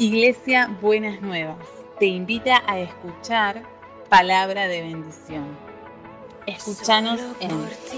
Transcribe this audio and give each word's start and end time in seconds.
Iglesia 0.00 0.66
Buenas 0.80 1.20
Nuevas 1.20 1.58
te 1.98 2.06
invita 2.06 2.62
a 2.66 2.80
escuchar 2.80 3.62
palabra 4.08 4.66
de 4.66 4.80
bendición. 4.80 5.54
Escúchanos 6.46 7.20
en 7.38 7.50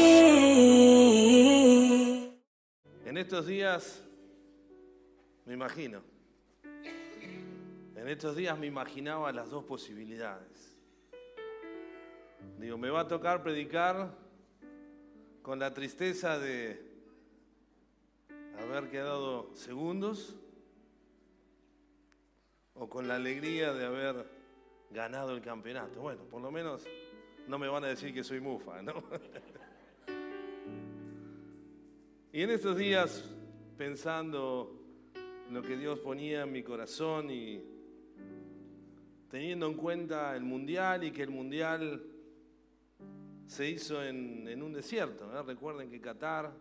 En 3.06 3.18
estos 3.18 3.46
días, 3.46 4.04
me 5.46 5.54
imagino, 5.54 6.02
en 7.96 8.08
estos 8.08 8.36
días 8.36 8.58
me 8.58 8.66
imaginaba 8.66 9.32
las 9.32 9.52
dos 9.52 9.64
posibilidades. 9.66 10.57
Digo, 12.60 12.78
me 12.78 12.90
va 12.90 13.02
a 13.02 13.08
tocar 13.08 13.44
predicar 13.44 14.16
con 15.42 15.60
la 15.60 15.74
tristeza 15.74 16.40
de 16.40 16.88
haber 18.60 18.90
quedado 18.90 19.52
segundos 19.54 20.36
o 22.74 22.90
con 22.90 23.08
la 23.08 23.16
alegría 23.16 23.74
de 23.74 23.86
haber 23.86 24.26
ganado 24.92 25.34
el 25.34 25.42
campeonato. 25.42 26.02
Bueno, 26.02 26.24
por 26.24 26.42
lo 26.42 26.52
menos 26.52 26.86
no 27.48 27.58
me 27.58 27.68
van 27.68 27.86
a 27.86 27.88
decir 27.88 28.14
que 28.14 28.24
soy 28.24 28.40
mufa, 28.40 28.82
¿no? 28.82 28.94
y 32.34 32.42
en 32.42 32.50
estos 32.50 32.78
días, 32.78 33.30
pensando 33.78 34.74
lo 35.50 35.62
que 35.62 35.78
Dios 35.78 36.00
ponía 36.00 36.44
en 36.44 36.52
mi 36.52 36.64
corazón 36.64 37.32
y 37.32 37.64
teniendo 39.30 39.68
en 39.68 39.76
cuenta 39.76 40.36
el 40.36 40.44
mundial 40.44 41.04
y 41.04 41.12
que 41.12 41.24
el 41.24 41.30
mundial 41.30 42.04
se 43.48 43.70
hizo 43.70 44.04
en, 44.04 44.62
un 44.62 44.74
desierto. 44.74 45.42
Recuerden 45.44 45.90
que 45.90 46.00
Qatar 46.00 46.52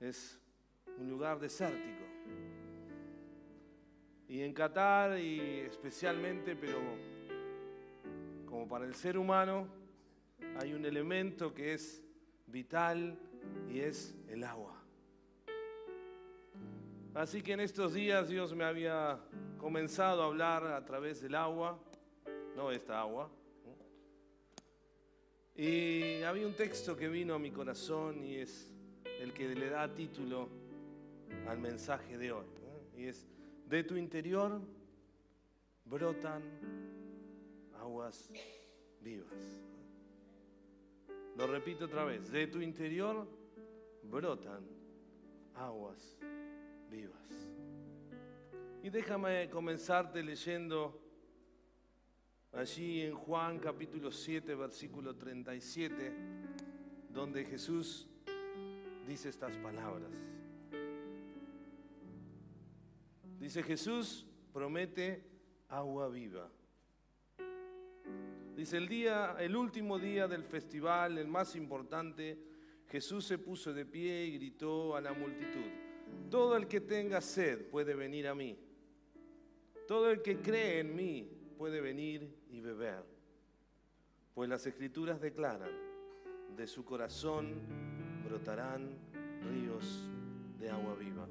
es 0.00 0.40
un 0.98 1.10
lugar 1.10 1.38
desértico. 1.38 2.04
Y 4.28 4.42
en 4.42 4.52
Qatar, 4.52 5.18
y 5.18 5.40
especialmente, 5.60 6.54
pero 6.54 6.78
como 8.46 8.68
para 8.68 8.84
el 8.84 8.94
ser 8.94 9.18
humano, 9.18 9.66
hay 10.60 10.72
un 10.72 10.84
elemento 10.84 11.52
que 11.52 11.74
es 11.74 12.02
vital 12.46 13.18
y 13.68 13.80
es 13.80 14.14
el 14.28 14.44
agua. 14.44 14.74
Así 17.14 17.42
que 17.42 17.52
en 17.52 17.60
estos 17.60 17.94
días 17.94 18.28
Dios 18.28 18.54
me 18.54 18.64
había 18.64 19.18
comenzado 19.58 20.22
a 20.22 20.26
hablar 20.26 20.64
a 20.66 20.84
través 20.84 21.20
del 21.20 21.34
agua, 21.34 21.78
no 22.54 22.70
esta 22.70 23.00
agua, 23.00 23.28
y 25.58 26.22
había 26.22 26.46
un 26.46 26.54
texto 26.54 26.96
que 26.96 27.08
vino 27.08 27.34
a 27.34 27.38
mi 27.40 27.50
corazón 27.50 28.24
y 28.24 28.36
es 28.36 28.72
el 29.20 29.32
que 29.32 29.48
le 29.56 29.68
da 29.68 29.92
título 29.92 30.48
al 31.48 31.58
mensaje 31.58 32.16
de 32.16 32.30
hoy. 32.30 32.46
Y 32.96 33.06
es, 33.06 33.26
de 33.66 33.82
tu 33.82 33.96
interior 33.96 34.60
brotan 35.84 36.44
aguas 37.80 38.30
vivas. 39.00 39.60
Lo 41.36 41.48
repito 41.48 41.86
otra 41.86 42.04
vez, 42.04 42.30
de 42.30 42.46
tu 42.46 42.60
interior 42.60 43.26
brotan 44.04 44.64
aguas 45.56 46.20
vivas. 46.88 47.48
Y 48.84 48.90
déjame 48.90 49.50
comenzarte 49.50 50.22
leyendo 50.22 51.07
allí 52.52 53.02
en 53.02 53.14
Juan 53.14 53.58
capítulo 53.58 54.10
7, 54.10 54.54
versículo 54.54 55.14
37, 55.14 56.12
donde 57.10 57.44
Jesús 57.44 58.08
dice 59.06 59.28
estas 59.28 59.56
palabras. 59.58 60.10
Dice 63.38 63.62
Jesús 63.62 64.26
promete 64.52 65.24
agua 65.68 66.08
viva. 66.08 66.50
Dice 68.56 68.76
el 68.76 68.88
día, 68.88 69.36
el 69.38 69.54
último 69.54 69.98
día 69.98 70.26
del 70.26 70.42
festival, 70.42 71.18
el 71.18 71.28
más 71.28 71.54
importante, 71.54 72.38
Jesús 72.88 73.24
se 73.24 73.38
puso 73.38 73.72
de 73.72 73.84
pie 73.84 74.24
y 74.26 74.38
gritó 74.38 74.96
a 74.96 75.00
la 75.00 75.12
multitud: 75.12 75.70
Todo 76.28 76.56
el 76.56 76.66
que 76.66 76.80
tenga 76.80 77.20
sed 77.20 77.66
puede 77.70 77.94
venir 77.94 78.26
a 78.26 78.34
mí. 78.34 78.58
Todo 79.86 80.10
el 80.10 80.22
que 80.22 80.38
cree 80.38 80.80
en 80.80 80.96
mí 80.96 81.30
puede 81.56 81.80
venir 81.80 82.37
y 82.50 82.60
beber, 82.60 83.04
pues 84.34 84.48
las 84.48 84.66
escrituras 84.66 85.20
declaran, 85.20 85.70
de 86.56 86.66
su 86.66 86.84
corazón 86.84 87.54
brotarán 88.24 88.88
ríos 89.42 90.08
de 90.58 90.70
agua 90.70 90.94
viva. 90.94 91.28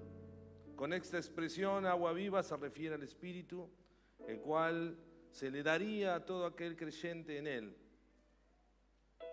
Con 0.76 0.94
esta 0.94 1.18
expresión, 1.18 1.86
agua 1.86 2.14
viva 2.14 2.44
se 2.44 2.56
refiere 2.56 2.96
al 2.96 3.04
Espíritu, 3.04 3.70
el 4.28 4.40
cual 4.40 4.98
se 5.32 5.52
le 5.52 5.64
daría 5.64 6.16
a 6.16 6.26
todo 6.26 6.46
aquel 6.46 6.76
creyente 6.76 7.38
en 7.38 7.48
él. 7.48 7.78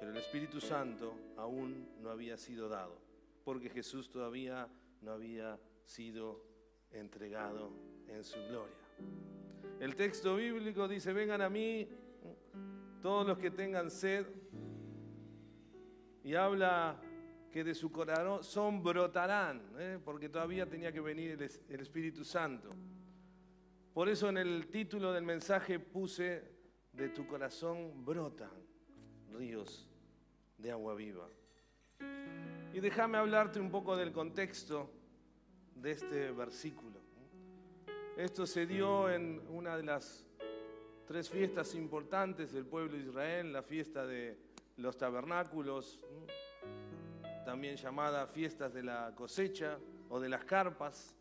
Pero 0.01 0.11
el 0.11 0.17
Espíritu 0.17 0.61
Santo 0.61 1.15
aún 1.37 1.89
no 2.01 2.11
había 2.11 2.37
sido 2.37 2.69
dado, 2.69 2.99
porque 3.45 3.71
Jesús 3.71 4.11
todavía 4.11 4.69
no 5.01 5.13
había 5.13 5.59
sido 5.85 6.45
entregado 6.91 7.73
en 8.09 8.25
su 8.25 8.39
gloria. 8.49 9.34
El 9.81 9.97
texto 9.97 10.37
bíblico 10.37 10.89
dice, 10.89 11.13
vengan 11.13 11.43
a 11.43 11.51
mí 11.51 11.89
todos 13.03 13.27
los 13.27 13.39
que 13.39 13.51
tengan 13.51 13.91
sed. 13.91 14.27
Y 16.23 16.35
habla 16.35 16.99
que 17.53 17.63
de 17.63 17.75
su 17.75 17.93
corazón 17.93 18.83
brotarán, 18.83 19.63
¿eh? 19.79 20.01
porque 20.05 20.29
todavía 20.29 20.69
tenía 20.69 20.91
que 20.91 21.01
venir 21.01 21.33
el, 21.69 21.81
Espíritu 21.81 22.25
Santo. 22.25 22.71
Por 23.93 24.09
eso 24.09 24.29
en 24.29 24.39
el 24.39 24.67
título 24.69 25.13
del 25.13 25.23
mensaje 25.23 25.79
puse, 25.79 26.43
de 26.93 27.11
tu 27.11 27.27
corazón 27.27 28.05
brotan 28.05 28.51
ríos 29.33 29.89
de 30.59 30.71
agua 30.73 30.95
viva. 30.95 31.29
Y 32.73 32.81
déjame 32.81 33.19
hablarte 33.19 33.61
un 33.61 33.71
poco 33.71 33.97
del 33.97 34.13
contexto 34.13 34.91
de 35.77 35.93
este 35.93 36.33
versículo. 36.33 36.94
Esto 38.17 38.47
se 38.47 38.65
dio 38.65 39.11
en 39.11 39.43
una 39.49 39.77
de 39.77 39.83
las 39.83 40.25
tres 41.05 41.29
fiestas 41.29 41.75
importantes 41.75 42.53
del 42.53 42.65
pueblo 42.65 42.97
de 42.97 43.03
Israel, 43.03 43.53
la 43.53 43.65
fiesta 43.65 44.07
de 44.07 44.39
los 44.77 44.97
tabernáculos, 44.97 45.99
también 47.45 47.75
llamada 47.75 48.29
fiestas 48.29 48.73
de 48.73 48.85
la 48.85 49.13
cosecha 49.17 49.81
o 50.11 50.21
de 50.21 50.29
las 50.29 50.45
carpas. 50.45 51.13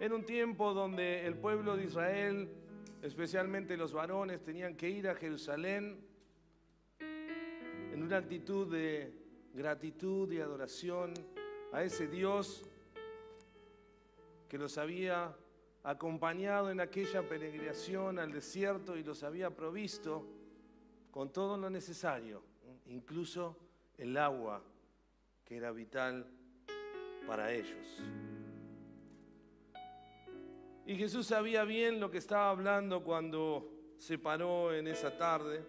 Era 0.00 0.16
un 0.16 0.24
tiempo 0.24 0.74
donde 0.74 1.24
el 1.28 1.36
pueblo 1.36 1.76
de 1.76 1.84
Israel, 1.84 2.48
especialmente 3.00 3.76
los 3.76 3.92
varones, 3.92 4.42
tenían 4.42 4.74
que 4.74 4.90
ir 4.90 5.08
a 5.08 5.14
Jerusalén 5.14 6.04
en 6.98 8.02
una 8.02 8.16
actitud 8.16 8.66
de 8.66 9.14
gratitud 9.54 10.32
y 10.32 10.40
adoración 10.40 11.14
a 11.72 11.84
ese 11.84 12.08
Dios 12.08 12.64
que 14.48 14.58
los 14.58 14.76
había 14.76 15.36
acompañado 15.84 16.70
en 16.70 16.80
aquella 16.80 17.22
peregrinación 17.28 18.18
al 18.18 18.32
desierto 18.32 18.96
y 18.96 19.04
los 19.04 19.22
había 19.22 19.50
provisto 19.50 20.26
con 21.10 21.30
todo 21.30 21.58
lo 21.58 21.68
necesario, 21.68 22.42
incluso 22.86 23.56
el 23.98 24.16
agua 24.16 24.62
que 25.44 25.58
era 25.58 25.70
vital 25.72 26.26
para 27.26 27.52
ellos. 27.52 28.02
Y 30.86 30.96
Jesús 30.96 31.26
sabía 31.26 31.64
bien 31.64 32.00
lo 32.00 32.10
que 32.10 32.18
estaba 32.18 32.48
hablando 32.48 33.04
cuando 33.04 33.70
se 33.98 34.18
paró 34.18 34.72
en 34.72 34.88
esa 34.88 35.16
tarde, 35.16 35.62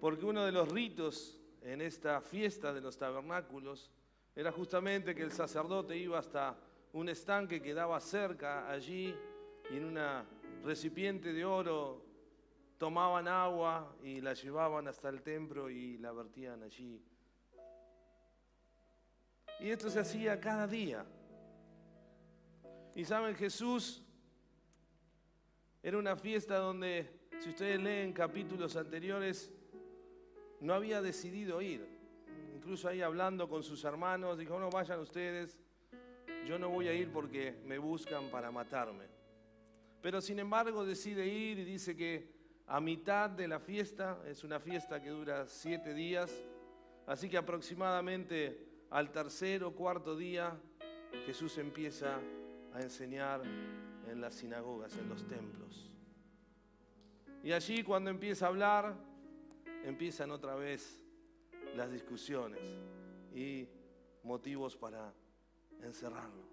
porque 0.00 0.24
uno 0.24 0.44
de 0.44 0.52
los 0.52 0.70
ritos 0.70 1.38
en 1.60 1.82
esta 1.82 2.22
fiesta 2.22 2.72
de 2.72 2.80
los 2.80 2.96
tabernáculos 2.96 3.90
era 4.34 4.50
justamente 4.50 5.14
que 5.14 5.22
el 5.22 5.32
sacerdote 5.32 5.96
iba 5.96 6.18
hasta 6.18 6.58
un 6.94 7.08
estanque 7.08 7.60
que 7.60 7.74
daba 7.74 8.00
cerca 8.00 8.70
allí 8.70 9.14
y 9.68 9.76
en 9.76 9.84
una 9.84 10.24
recipiente 10.62 11.32
de 11.32 11.44
oro 11.44 12.04
tomaban 12.78 13.26
agua 13.26 13.96
y 14.02 14.20
la 14.20 14.32
llevaban 14.34 14.86
hasta 14.86 15.08
el 15.08 15.20
templo 15.20 15.68
y 15.68 15.98
la 15.98 16.12
vertían 16.12 16.62
allí. 16.62 17.02
Y 19.58 19.70
esto 19.70 19.90
se 19.90 19.98
hacía 19.98 20.40
cada 20.40 20.68
día. 20.68 21.04
Y 22.94 23.04
saben, 23.04 23.34
Jesús 23.34 24.04
era 25.82 25.98
una 25.98 26.16
fiesta 26.16 26.58
donde, 26.58 27.28
si 27.40 27.50
ustedes 27.50 27.80
leen 27.80 28.12
capítulos 28.12 28.76
anteriores, 28.76 29.52
no 30.60 30.72
había 30.72 31.02
decidido 31.02 31.60
ir. 31.60 31.84
Incluso 32.54 32.86
ahí 32.86 33.02
hablando 33.02 33.48
con 33.48 33.64
sus 33.64 33.82
hermanos, 33.82 34.38
dijo, 34.38 34.60
no 34.60 34.70
vayan 34.70 35.00
ustedes, 35.00 35.58
yo 36.46 36.58
no 36.58 36.68
voy 36.68 36.88
a 36.88 36.92
ir 36.92 37.10
porque 37.10 37.54
me 37.64 37.78
buscan 37.78 38.30
para 38.30 38.50
matarme. 38.50 39.04
Pero 40.02 40.20
sin 40.20 40.38
embargo 40.38 40.84
decide 40.84 41.26
ir 41.26 41.58
y 41.58 41.64
dice 41.64 41.96
que 41.96 42.28
a 42.66 42.80
mitad 42.80 43.30
de 43.30 43.48
la 43.48 43.58
fiesta, 43.58 44.22
es 44.26 44.44
una 44.44 44.60
fiesta 44.60 45.00
que 45.02 45.10
dura 45.10 45.46
siete 45.46 45.94
días, 45.94 46.30
así 47.06 47.28
que 47.28 47.36
aproximadamente 47.36 48.66
al 48.90 49.10
tercer 49.10 49.64
o 49.64 49.74
cuarto 49.74 50.16
día 50.16 50.56
Jesús 51.26 51.58
empieza 51.58 52.20
a 52.72 52.80
enseñar 52.80 53.42
en 54.10 54.20
las 54.20 54.34
sinagogas, 54.34 54.96
en 54.96 55.08
los 55.08 55.26
templos. 55.26 55.90
Y 57.42 57.52
allí 57.52 57.82
cuando 57.82 58.10
empieza 58.10 58.46
a 58.46 58.48
hablar, 58.48 58.94
empiezan 59.84 60.30
otra 60.30 60.54
vez 60.54 61.02
las 61.76 61.90
discusiones 61.90 62.60
y 63.34 63.68
motivos 64.22 64.76
para 64.76 65.12
encerrarlo. 65.82 66.44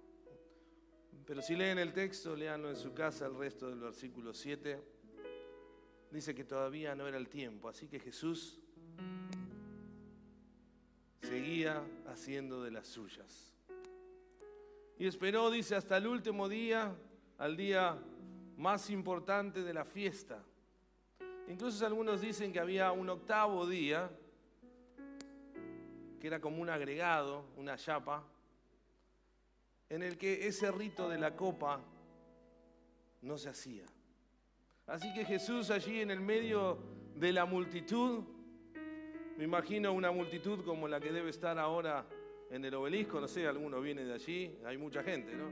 Pero 1.25 1.41
si 1.41 1.55
leen 1.55 1.77
el 1.77 1.93
texto, 1.93 2.35
leanlo 2.35 2.69
en 2.69 2.75
su 2.75 2.93
casa 2.93 3.25
el 3.25 3.35
resto 3.35 3.69
del 3.69 3.79
versículo 3.79 4.33
7. 4.33 4.83
Dice 6.11 6.35
que 6.35 6.43
todavía 6.43 6.93
no 6.95 7.07
era 7.07 7.17
el 7.17 7.29
tiempo, 7.29 7.69
así 7.69 7.87
que 7.87 7.99
Jesús 7.99 8.59
seguía 11.21 11.81
haciendo 12.07 12.63
de 12.63 12.71
las 12.71 12.87
suyas. 12.87 13.53
Y 14.97 15.07
esperó, 15.07 15.49
dice, 15.49 15.75
hasta 15.75 15.97
el 15.97 16.07
último 16.07 16.49
día, 16.49 16.93
al 17.37 17.55
día 17.55 17.97
más 18.57 18.89
importante 18.89 19.63
de 19.63 19.73
la 19.73 19.85
fiesta. 19.85 20.43
Incluso 21.47 21.85
algunos 21.85 22.21
dicen 22.21 22.51
que 22.51 22.59
había 22.59 22.91
un 22.91 23.09
octavo 23.09 23.65
día, 23.65 24.11
que 26.19 26.27
era 26.27 26.39
como 26.39 26.61
un 26.61 26.69
agregado, 26.69 27.45
una 27.57 27.77
chapa, 27.77 28.23
en 29.91 30.03
el 30.03 30.17
que 30.17 30.47
ese 30.47 30.71
rito 30.71 31.09
de 31.09 31.19
la 31.19 31.35
copa 31.35 31.81
no 33.23 33.37
se 33.37 33.49
hacía. 33.49 33.83
Así 34.87 35.13
que 35.13 35.25
Jesús 35.25 35.69
allí 35.69 35.99
en 35.99 36.11
el 36.11 36.21
medio 36.21 36.77
de 37.13 37.33
la 37.33 37.43
multitud, 37.43 38.23
me 39.37 39.43
imagino 39.43 39.91
una 39.91 40.09
multitud 40.09 40.63
como 40.63 40.87
la 40.87 41.01
que 41.01 41.11
debe 41.11 41.29
estar 41.29 41.59
ahora 41.59 42.05
en 42.49 42.63
el 42.63 42.73
obelisco, 42.73 43.19
no 43.19 43.27
sé, 43.27 43.45
alguno 43.45 43.81
viene 43.81 44.05
de 44.05 44.13
allí, 44.13 44.57
hay 44.65 44.77
mucha 44.77 45.03
gente, 45.03 45.35
¿no? 45.35 45.49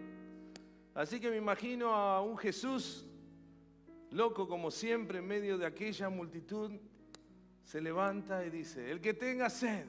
Así 0.93 1.19
que 1.19 1.29
me 1.29 1.35
imagino 1.35 1.93
a 1.93 2.21
un 2.21 2.37
Jesús 2.37 3.05
loco 4.11 4.47
como 4.47 4.71
siempre 4.71 5.19
en 5.19 5.27
medio 5.27 5.57
de 5.57 5.65
aquella 5.65 6.09
multitud, 6.09 6.71
se 7.65 7.81
levanta 7.81 8.45
y 8.45 8.49
dice, 8.49 8.89
el 8.89 9.01
que 9.01 9.13
tenga 9.13 9.49
sed, 9.49 9.85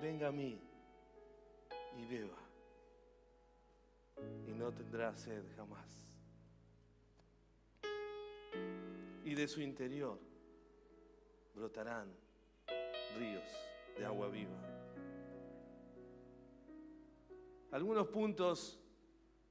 venga 0.00 0.28
a 0.28 0.32
mí 0.32 0.60
y 1.98 2.04
beba, 2.06 2.38
y 4.46 4.52
no 4.52 4.72
tendrá 4.72 5.14
sed 5.16 5.44
jamás. 5.56 6.04
Y 9.24 9.34
de 9.34 9.48
su 9.48 9.60
interior 9.60 10.18
brotarán 11.54 12.12
ríos 13.18 13.48
de 13.96 14.04
agua 14.04 14.28
viva. 14.28 14.58
Algunos 17.70 18.06
puntos 18.08 18.78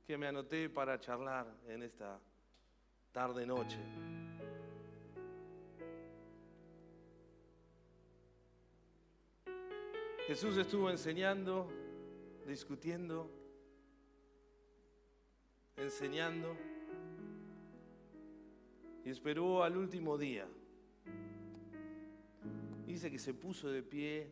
que 0.05 0.17
me 0.17 0.27
anoté 0.27 0.69
para 0.69 0.99
charlar 0.99 1.47
en 1.67 1.83
esta 1.83 2.19
tarde 3.11 3.45
noche. 3.45 3.79
Jesús 10.27 10.55
estuvo 10.57 10.89
enseñando 10.89 11.67
discutiendo, 12.45 13.29
enseñando, 15.75 16.55
y 19.05 19.09
esperó 19.09 19.63
al 19.63 19.77
último 19.77 20.17
día. 20.17 20.47
Dice 22.85 23.11
que 23.11 23.19
se 23.19 23.33
puso 23.33 23.69
de 23.69 23.83
pie 23.83 24.31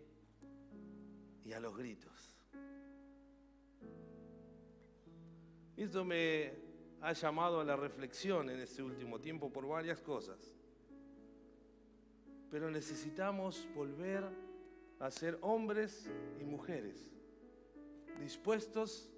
y 1.43 1.53
a 1.53 1.59
los 1.59 1.75
gritos. 1.75 2.37
Esto 5.75 6.05
me 6.05 6.53
ha 7.01 7.13
llamado 7.13 7.59
a 7.59 7.63
la 7.63 7.75
reflexión 7.75 8.49
en 8.49 8.59
este 8.59 8.83
último 8.83 9.19
tiempo 9.19 9.51
por 9.51 9.67
varias 9.67 9.99
cosas. 9.99 10.53
Pero 12.49 12.69
necesitamos 12.69 13.67
volver 13.73 14.23
a 14.99 15.09
ser 15.09 15.39
hombres 15.41 16.11
y 16.39 16.43
mujeres 16.43 17.11
dispuestos 18.19 19.09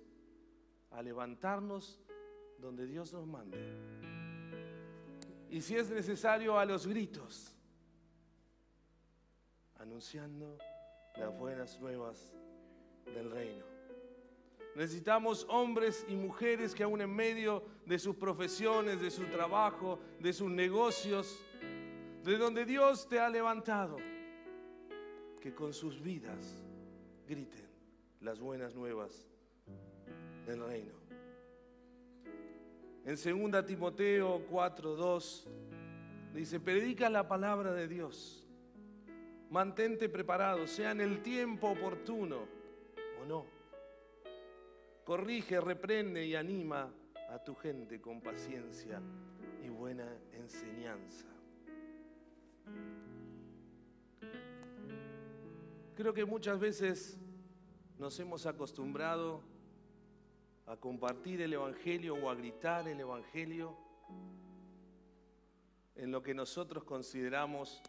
a 0.92 1.02
levantarnos 1.02 2.00
donde 2.58 2.88
Dios 2.88 3.12
nos 3.14 3.26
mande. 3.28 3.58
Y 5.50 5.62
si 5.62 5.76
es 5.76 5.90
necesario, 5.90 6.58
a 6.58 6.66
los 6.66 6.88
gritos, 6.88 7.54
anunciando 9.78 10.58
las 11.18 11.38
buenas 11.38 11.80
nuevas 11.80 12.34
del 13.06 13.30
reino. 13.30 13.66
Necesitamos 14.76 15.46
hombres 15.50 16.06
y 16.08 16.16
mujeres 16.16 16.74
que 16.74 16.84
aún 16.84 17.02
en 17.02 17.14
medio 17.14 17.64
de 17.86 18.00
sus 18.00 18.16
profesiones, 18.16 19.00
de 19.00 19.12
su 19.12 19.26
trabajo, 19.26 20.00
de 20.20 20.34
sus 20.34 20.50
negocios, 20.50 21.38
de 22.24 22.38
donde 22.38 22.66
Dios 22.66 23.08
te 23.08 23.20
ha 23.20 23.30
levantado, 23.30 23.98
que 25.40 25.54
con 25.54 25.74
sus 25.74 26.02
vidas 26.02 26.64
griten 27.28 27.73
las 28.24 28.40
buenas 28.40 28.74
nuevas 28.74 29.28
del 30.46 30.66
reino. 30.66 30.94
En 33.06 33.52
2 33.52 33.66
Timoteo 33.66 34.48
4:2 34.50 35.46
dice, 36.34 36.60
predica 36.62 37.10
la 37.10 37.28
palabra 37.28 37.74
de 37.74 37.88
Dios, 37.90 38.48
mantente 39.50 40.08
preparado, 40.08 40.66
sea 40.68 40.92
en 40.92 41.02
el 41.02 41.22
tiempo 41.22 41.72
oportuno 41.72 42.48
o 43.22 43.26
no. 43.26 43.46
Corrige, 45.04 45.60
reprende 45.60 46.26
y 46.26 46.36
anima 46.36 46.94
a 47.30 47.44
tu 47.44 47.54
gente 47.56 48.00
con 48.00 48.22
paciencia 48.22 49.02
y 49.62 49.68
buena 49.68 50.08
enseñanza. 50.32 51.28
Creo 55.96 56.14
que 56.14 56.24
muchas 56.26 56.58
veces 56.58 57.20
nos 57.98 58.20
hemos 58.20 58.46
acostumbrado 58.46 59.42
a 60.66 60.78
compartir 60.78 61.42
el 61.42 61.54
Evangelio 61.54 62.16
o 62.16 62.30
a 62.30 62.36
gritar 62.36 62.88
el 62.88 63.00
Evangelio 63.00 63.78
en 65.96 66.12
lo 66.12 66.24
que 66.24 66.34
nosotros 66.34 66.84
consideramos 66.84 67.82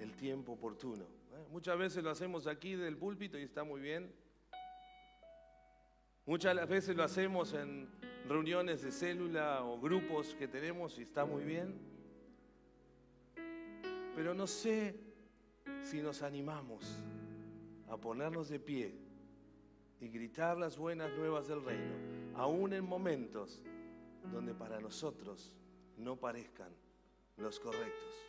el 0.00 0.14
tiempo 0.16 0.52
oportuno. 0.52 1.04
¿eh? 1.04 1.44
Muchas 1.50 1.76
veces 1.76 2.04
lo 2.04 2.10
hacemos 2.10 2.46
aquí 2.46 2.76
del 2.76 2.96
púlpito 2.96 3.38
y 3.38 3.42
está 3.42 3.64
muy 3.64 3.80
bien. 3.80 4.12
Muchas 6.24 6.68
veces 6.68 6.94
lo 6.94 7.02
hacemos 7.02 7.52
en 7.52 7.88
reuniones 8.28 8.82
de 8.82 8.92
célula 8.92 9.64
o 9.64 9.80
grupos 9.80 10.34
que 10.36 10.46
tenemos 10.46 10.98
y 10.98 11.02
está 11.02 11.24
muy 11.24 11.42
bien. 11.42 11.74
Pero 14.14 14.34
no 14.34 14.46
sé 14.46 15.00
si 15.82 16.00
nos 16.00 16.22
animamos 16.22 17.02
a 17.88 17.96
ponernos 17.96 18.48
de 18.48 18.60
pie 18.60 19.11
y 20.02 20.08
gritar 20.08 20.58
las 20.58 20.76
buenas 20.76 21.12
nuevas 21.12 21.46
del 21.46 21.64
reino, 21.64 21.94
aún 22.34 22.72
en 22.72 22.84
momentos 22.84 23.62
donde 24.32 24.52
para 24.52 24.80
nosotros 24.80 25.54
no 25.96 26.16
parezcan 26.16 26.70
los 27.36 27.60
correctos. 27.60 28.26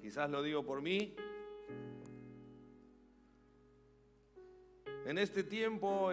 Quizás 0.00 0.30
lo 0.30 0.40
digo 0.40 0.64
por 0.64 0.80
mí. 0.80 1.16
En 5.04 5.18
este 5.18 5.42
tiempo, 5.42 6.12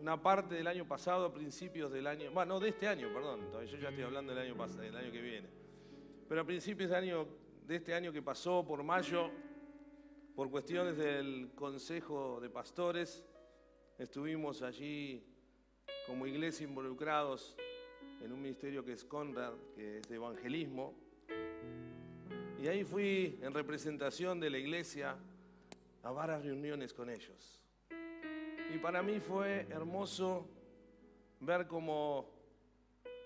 una 0.00 0.20
parte 0.20 0.54
del 0.54 0.66
año 0.66 0.88
pasado, 0.88 1.26
a 1.26 1.32
principios 1.32 1.92
del 1.92 2.06
año, 2.06 2.30
bueno, 2.32 2.54
no 2.54 2.60
de 2.60 2.70
este 2.70 2.88
año, 2.88 3.12
perdón, 3.12 3.40
yo 3.52 3.76
ya 3.76 3.90
estoy 3.90 4.04
hablando 4.04 4.34
del 4.34 4.46
año, 4.46 4.56
pasado, 4.56 4.80
del 4.80 4.96
año 4.96 5.12
que 5.12 5.20
viene, 5.20 5.48
pero 6.26 6.40
a 6.40 6.44
principios 6.44 6.88
del 6.88 7.04
año, 7.04 7.26
de 7.66 7.76
este 7.76 7.92
año 7.92 8.10
que 8.10 8.22
pasó, 8.22 8.64
por 8.66 8.82
mayo, 8.82 9.30
por 10.34 10.50
cuestiones 10.50 10.96
del 10.96 11.52
Consejo 11.54 12.40
de 12.40 12.48
Pastores, 12.48 13.26
Estuvimos 14.02 14.62
allí 14.62 15.22
como 16.08 16.26
iglesia 16.26 16.66
involucrados 16.66 17.56
en 18.20 18.32
un 18.32 18.42
ministerio 18.42 18.84
que 18.84 18.94
es 18.94 19.04
Conrad, 19.04 19.54
que 19.76 19.98
es 19.98 20.08
de 20.08 20.16
evangelismo. 20.16 20.92
Y 22.60 22.66
ahí 22.66 22.82
fui 22.82 23.38
en 23.40 23.54
representación 23.54 24.40
de 24.40 24.50
la 24.50 24.58
iglesia 24.58 25.16
a 26.02 26.10
varias 26.10 26.42
reuniones 26.42 26.92
con 26.92 27.10
ellos. 27.10 27.62
Y 28.74 28.78
para 28.78 29.04
mí 29.04 29.20
fue 29.20 29.68
hermoso 29.70 30.48
ver 31.38 31.68
cómo 31.68 32.28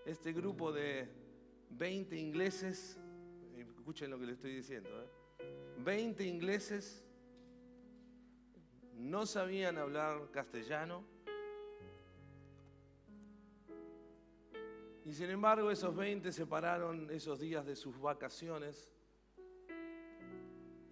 este 0.04 0.34
grupo 0.34 0.72
de 0.72 1.08
20 1.70 2.18
ingleses, 2.18 2.98
escuchen 3.56 4.10
lo 4.10 4.18
que 4.18 4.26
le 4.26 4.32
estoy 4.32 4.54
diciendo, 4.54 4.90
20 5.78 6.22
¿eh? 6.22 6.26
ingleses 6.26 7.05
no 8.96 9.26
sabían 9.26 9.78
hablar 9.78 10.30
castellano 10.32 11.04
Y 15.06 15.12
sin 15.12 15.30
embargo 15.30 15.70
esos 15.70 15.94
20 15.94 16.32
se 16.32 16.46
pararon 16.46 17.08
esos 17.12 17.38
días 17.38 17.64
de 17.64 17.76
sus 17.76 17.96
vacaciones 18.00 18.92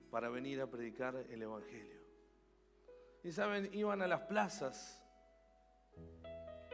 para 0.09 0.29
venir 0.29 0.61
a 0.61 0.71
predicar 0.71 1.17
el 1.17 1.43
Evangelio. 1.43 1.99
Y 3.25 3.33
saben, 3.33 3.69
iban 3.75 4.03
a 4.03 4.07
las 4.07 4.21
plazas, 4.21 5.03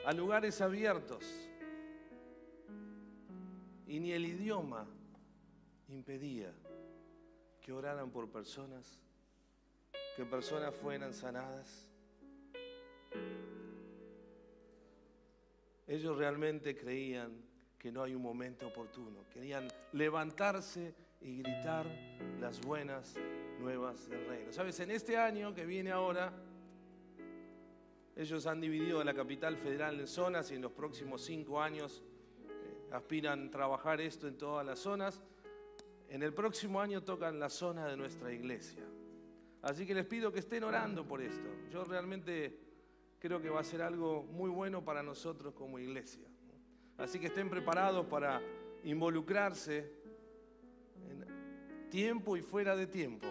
a 0.04 0.12
lugares 0.12 0.60
abiertos, 0.60 1.24
y 3.86 4.00
ni 4.00 4.12
el 4.12 4.26
idioma 4.26 4.86
impedía 5.88 6.52
que 7.62 7.72
oraran 7.72 8.10
por 8.10 8.28
personas, 8.28 9.02
que 10.16 10.24
personas 10.24 10.74
fueran 10.74 11.14
sanadas. 11.14 11.88
Ellos 15.86 16.16
realmente 16.16 16.76
creían 16.76 17.42
que 17.78 17.90
no 17.90 18.02
hay 18.02 18.14
un 18.14 18.22
momento 18.22 18.68
oportuno. 18.68 19.24
Querían 19.32 19.68
levantarse 19.92 20.94
y 21.20 21.38
gritar 21.38 21.86
las 22.40 22.60
buenas 22.60 23.14
nuevas 23.58 24.08
del 24.08 24.26
reino. 24.26 24.52
Sabes, 24.52 24.78
en 24.80 24.90
este 24.90 25.16
año 25.16 25.54
que 25.54 25.66
viene 25.66 25.90
ahora, 25.90 26.32
ellos 28.16 28.46
han 28.46 28.60
dividido 28.60 29.02
la 29.02 29.14
capital 29.14 29.56
federal 29.56 29.98
en 29.98 30.06
zonas 30.06 30.50
y 30.50 30.54
en 30.54 30.62
los 30.62 30.72
próximos 30.72 31.22
cinco 31.22 31.60
años 31.60 32.02
eh, 32.46 32.92
aspiran 32.92 33.48
a 33.48 33.50
trabajar 33.50 34.00
esto 34.00 34.28
en 34.28 34.36
todas 34.36 34.64
las 34.64 34.78
zonas. 34.78 35.22
En 36.08 36.22
el 36.22 36.34
próximo 36.34 36.80
año 36.80 37.02
tocan 37.02 37.38
la 37.38 37.48
zona 37.48 37.86
de 37.86 37.96
nuestra 37.96 38.32
iglesia. 38.32 38.84
Así 39.62 39.86
que 39.86 39.94
les 39.94 40.06
pido 40.06 40.32
que 40.32 40.38
estén 40.38 40.64
orando 40.64 41.06
por 41.06 41.20
esto. 41.20 41.48
Yo 41.70 41.84
realmente 41.84 42.58
creo 43.18 43.40
que 43.40 43.50
va 43.50 43.60
a 43.60 43.64
ser 43.64 43.82
algo 43.82 44.22
muy 44.22 44.48
bueno 44.48 44.82
para 44.84 45.02
nosotros 45.02 45.52
como 45.54 45.78
iglesia. 45.78 46.26
Así 46.96 47.18
que 47.18 47.26
estén 47.26 47.50
preparados 47.50 48.06
para 48.06 48.40
involucrarse 48.84 49.92
en 51.08 51.88
tiempo 51.90 52.36
y 52.36 52.42
fuera 52.42 52.74
de 52.74 52.86
tiempo 52.86 53.26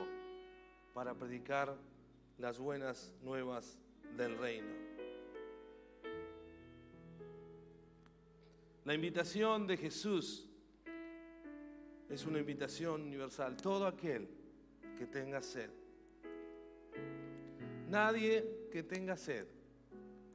para 0.94 1.16
predicar 1.16 1.76
las 2.38 2.60
buenas 2.60 3.16
nuevas 3.22 3.80
del 4.16 4.38
reino. 4.38 4.90
La 8.86 8.94
invitación 8.94 9.68
de 9.68 9.78
Jesús 9.78 10.48
es 12.10 12.26
una 12.26 12.40
invitación 12.40 13.02
universal. 13.04 13.56
Todo 13.56 13.86
aquel 13.86 14.28
que 14.98 15.06
tenga 15.06 15.42
sed. 15.42 15.70
Nadie 17.90 18.68
que 18.72 18.84
tenga 18.84 19.18
sed 19.18 19.48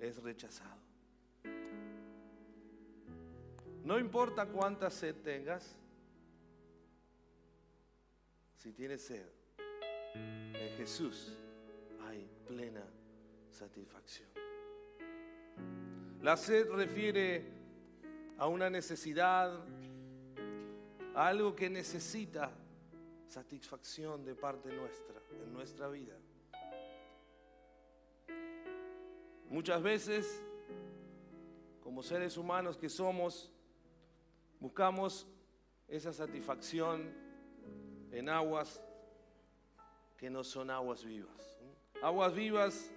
es 0.00 0.20
rechazado. 0.20 0.82
No 3.84 3.96
importa 3.96 4.46
cuánta 4.46 4.90
sed 4.90 5.14
tengas, 5.22 5.76
si 8.56 8.72
tienes 8.72 9.02
sed, 9.02 9.26
en 10.14 10.76
Jesús 10.76 11.38
hay 12.08 12.28
plena 12.44 12.82
satisfacción. 13.50 14.28
La 16.22 16.36
sed 16.36 16.68
refiere 16.70 17.44
a 18.36 18.48
una 18.48 18.68
necesidad, 18.68 19.60
a 21.14 21.28
algo 21.28 21.54
que 21.54 21.70
necesita 21.70 22.50
satisfacción 23.28 24.24
de 24.24 24.34
parte 24.34 24.72
nuestra, 24.72 25.20
en 25.40 25.52
nuestra 25.52 25.88
vida. 25.88 26.16
Muchas 29.54 29.80
veces, 29.84 30.42
como 31.80 32.02
seres 32.02 32.36
humanos 32.36 32.76
que 32.76 32.88
somos, 32.88 33.52
buscamos 34.58 35.28
esa 35.86 36.12
satisfacción 36.12 37.14
en 38.10 38.30
aguas 38.30 38.82
que 40.16 40.28
no 40.28 40.42
son 40.42 40.70
aguas 40.70 41.04
vivas. 41.04 41.60
Aguas 42.02 42.34
vivas 42.34 42.92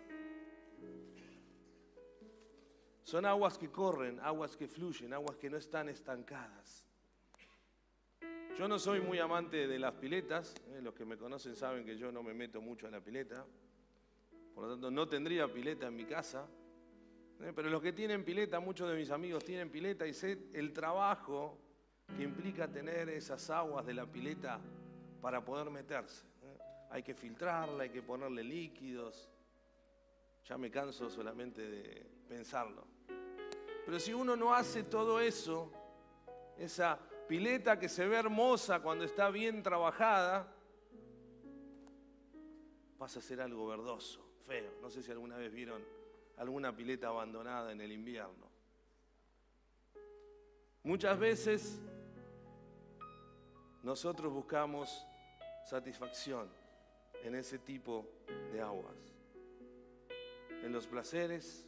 son 3.04 3.28
aguas 3.28 3.60
que 3.60 3.70
corren, 3.70 4.20
aguas 4.22 4.58
que 4.58 4.68
fluyen, 4.68 5.14
aguas 5.14 5.38
que 5.38 5.52
no 5.52 5.58
están 5.58 5.90
estancadas. 5.90 6.84
Yo 8.58 8.68
no 8.68 8.80
soy 8.80 9.00
muy 9.00 9.20
amante 9.20 9.68
de 9.68 9.78
las 9.78 9.94
piletas, 9.94 10.56
¿eh? 10.70 10.82
los 10.82 10.96
que 10.96 11.06
me 11.06 11.18
conocen 11.18 11.56
saben 11.56 11.86
que 11.86 12.00
yo 12.00 12.12
no 12.12 12.24
me 12.24 12.34
meto 12.34 12.62
mucho 12.62 12.88
en 12.88 12.94
la 12.94 13.00
pileta. 13.00 13.46
Por 14.58 14.66
lo 14.66 14.72
tanto, 14.72 14.90
no 14.90 15.08
tendría 15.08 15.48
pileta 15.48 15.86
en 15.86 15.96
mi 15.96 16.06
casa. 16.06 16.48
¿eh? 17.42 17.54
Pero 17.56 17.70
los 17.70 17.80
que 17.80 17.94
tienen 17.94 18.26
pileta, 18.26 18.60
muchos 18.60 18.90
de 18.90 18.96
mis 18.96 19.12
amigos 19.12 19.46
tienen 19.46 19.70
pileta 19.70 20.08
y 20.08 20.16
sé 20.16 20.50
el 20.52 20.74
trabajo 20.74 21.60
que 22.18 22.24
implica 22.24 22.68
tener 22.68 23.08
esas 23.10 23.52
aguas 23.52 23.86
de 23.86 23.94
la 23.94 24.08
pileta 24.08 24.60
para 25.22 25.46
poder 25.46 25.70
meterse. 25.70 26.26
¿eh? 26.42 26.58
Hay 26.90 27.04
que 27.04 27.14
filtrarla, 27.14 27.84
hay 27.84 27.92
que 27.92 28.02
ponerle 28.02 28.44
líquidos. 28.44 29.30
Ya 30.46 30.58
me 30.58 30.72
canso 30.72 31.08
solamente 31.08 31.62
de 31.62 32.04
pensarlo. 32.28 32.84
Pero 33.86 34.00
si 34.00 34.12
uno 34.12 34.36
no 34.36 34.56
hace 34.56 34.82
todo 34.82 35.20
eso, 35.22 35.72
esa 36.58 36.98
pileta 37.28 37.78
que 37.78 37.90
se 37.90 38.08
ve 38.08 38.18
hermosa 38.18 38.80
cuando 38.80 39.06
está 39.06 39.30
bien 39.30 39.62
trabajada, 39.62 40.52
pasa 42.98 43.20
a 43.20 43.22
ser 43.22 43.40
algo 43.40 43.68
verdoso 43.68 44.27
feo. 44.48 44.72
No 44.82 44.90
sé 44.90 45.04
si 45.04 45.12
alguna 45.12 45.38
vez 45.38 45.54
vieron 45.54 45.84
alguna 46.38 46.76
pileta 46.76 47.10
abandonada 47.10 47.72
en 47.72 47.82
el 47.82 47.92
invierno. 47.92 48.48
Muchas 50.84 51.20
veces 51.20 51.82
nosotros 53.84 54.32
buscamos 54.32 55.06
satisfacción 55.66 56.50
en 57.24 57.36
ese 57.36 57.60
tipo 57.60 58.08
de 58.54 58.62
aguas, 58.62 58.96
en 60.64 60.72
los 60.72 60.88
placeres, 60.88 61.68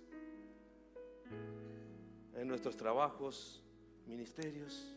en 2.33 2.47
nuestros 2.47 2.77
trabajos, 2.77 3.61
ministerios. 4.05 4.95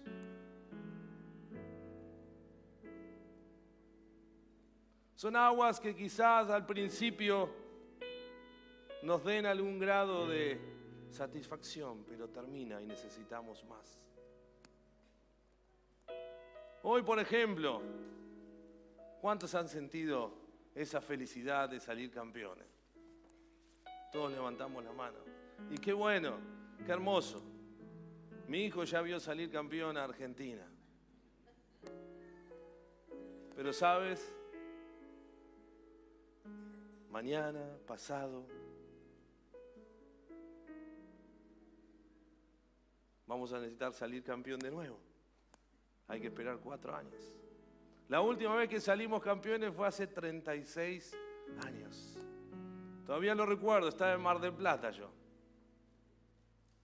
Son 5.17 5.35
aguas 5.37 5.81
que 5.81 5.95
quizás 5.95 6.49
al 6.51 6.67
principio 6.67 7.62
nos 9.03 9.25
den 9.25 9.47
algún 9.47 9.79
grado 9.79 10.27
de 10.27 10.61
satisfacción, 11.11 12.05
pero 12.09 12.29
termina 12.29 12.81
y 12.81 12.87
necesitamos 12.87 13.65
más. 13.65 14.01
Hoy, 16.85 17.03
por 17.03 17.19
ejemplo, 17.19 17.81
¿cuántos 19.21 19.55
han 19.55 19.69
sentido 19.69 20.33
esa 20.75 21.01
felicidad 21.01 21.69
de 21.69 21.81
salir 21.81 22.11
campeones? 22.11 22.67
Todos 24.13 24.33
levantamos 24.33 24.85
la 24.85 24.93
mano. 24.93 25.19
Y 25.71 25.79
qué 25.79 25.93
bueno, 25.93 26.39
qué 26.85 26.93
hermoso. 26.93 27.43
Mi 28.49 28.65
hijo 28.65 28.85
ya 28.85 29.01
vio 29.01 29.19
salir 29.21 29.51
campeón 29.51 29.97
a 29.97 30.05
Argentina. 30.05 30.67
Pero 33.55 33.73
sabes, 33.73 34.35
mañana, 37.11 37.77
pasado, 37.87 38.45
vamos 43.33 43.51
a 43.55 43.59
necesitar 43.59 43.95
salir 43.95 44.23
campeón 44.23 44.61
de 44.61 44.71
nuevo. 44.71 44.99
Hay 46.09 46.21
que 46.21 46.27
esperar 46.27 46.59
cuatro 46.59 46.95
años. 46.95 47.35
La 48.09 48.21
última 48.21 48.55
vez 48.57 48.69
que 48.69 48.79
salimos 48.79 49.23
campeones 49.23 49.75
fue 49.75 49.87
hace 49.87 50.07
36 50.07 51.17
años. 51.65 52.19
Todavía 53.07 53.35
lo 53.35 53.47
recuerdo, 53.47 53.89
estaba 53.89 54.13
en 54.13 54.21
Mar 54.21 54.39
del 54.39 54.53
Plata 54.53 54.91
yo. 54.91 55.11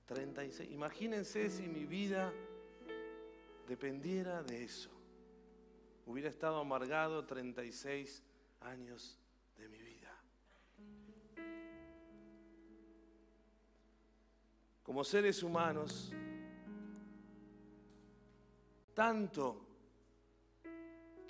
36. 0.07 0.71
Imagínense 0.71 1.51
si 1.51 1.69
mi 1.69 1.85
vida 1.85 2.33
dependiera 3.69 4.43
de 4.43 4.65
eso. 4.65 4.91
Hubiera 6.07 6.31
estado 6.31 6.61
amargado 6.61 7.27
36 7.27 8.25
años 8.61 9.19
de 9.59 9.69
mi 9.69 9.83
vida. 9.83 10.15
Como 14.83 15.05
seres 15.05 15.43
humanos, 15.43 16.11
tanto 18.99 19.65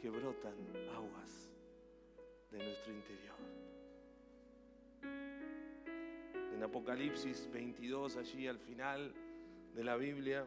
que 0.01 0.09
brotan 0.09 0.57
aguas 0.97 1.51
de 2.51 2.65
nuestro 2.65 2.95
interior. 2.95 3.37
En 6.55 6.63
Apocalipsis 6.63 7.47
22, 7.53 8.17
allí 8.17 8.47
al 8.47 8.59
final 8.59 9.13
de 9.75 9.85
la 9.85 9.97
Biblia, 9.97 10.47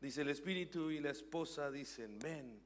dice 0.00 0.22
el 0.22 0.28
Espíritu 0.28 0.92
y 0.92 1.00
la 1.00 1.10
esposa 1.10 1.72
dicen, 1.72 2.20
ven. 2.20 2.60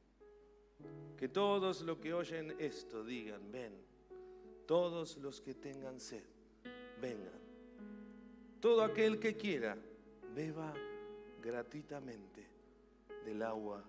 Que 1.17 1.29
todos 1.29 1.81
los 1.81 1.97
que 1.97 2.13
oyen 2.13 2.57
esto 2.59 3.03
digan, 3.03 3.51
ven. 3.51 3.73
Todos 4.67 5.17
los 5.17 5.41
que 5.41 5.55
tengan 5.55 5.99
sed, 5.99 6.25
vengan. 7.01 7.41
Todo 8.61 8.85
aquel 8.85 9.19
que 9.19 9.35
quiera, 9.35 9.79
beba 10.35 10.75
gratuitamente 11.41 12.47
del 13.25 13.43
agua 13.43 13.83